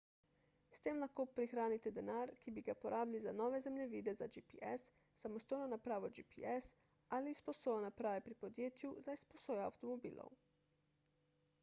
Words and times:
s 0.75 0.79
tem 0.85 0.95
lahko 1.01 1.23
prihranite 1.39 1.89
denar 1.97 2.31
ki 2.43 2.53
bi 2.55 2.61
ga 2.69 2.75
porabili 2.85 3.19
za 3.25 3.33
nove 3.41 3.59
zemljevide 3.65 4.15
za 4.21 4.27
gps 4.35 4.87
samostojno 5.25 5.67
napravo 5.73 6.09
gps 6.19 6.71
ali 7.19 7.33
izposojo 7.37 7.83
naprave 7.85 8.23
pri 8.29 8.39
podjetju 8.45 8.95
za 9.09 9.19
izposojo 9.21 9.67
avtomobilov 9.73 10.33